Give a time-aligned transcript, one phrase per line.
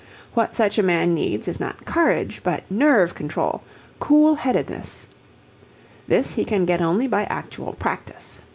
[0.33, 3.61] What such a man needs is not courage but nerve control,
[3.99, 5.05] cool headedness.
[6.07, 8.41] This he can get only by actual practice.